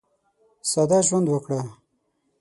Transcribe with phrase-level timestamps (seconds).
[0.71, 1.61] ساده ژوند وکړه.